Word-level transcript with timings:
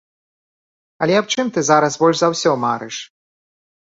Але 1.05 1.13
аб 1.19 1.27
чым 1.35 1.51
ты 1.57 1.63
зараз 1.69 1.97
больш 2.05 2.17
за 2.21 2.27
ўсё 2.35 2.51
марыш? 2.65 2.95